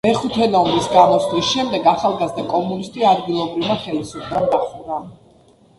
მეხუთე 0.07 0.45
ნომრის 0.53 0.87
გამოსვლის 0.93 1.45
შემდეგ 1.57 1.91
„ახალგაზრდა 1.91 2.47
კომუნისტი“ 2.55 3.07
ადგილობრივმა 3.13 3.79
ხელისუფლებამ 3.87 4.51
დახურა. 4.57 5.01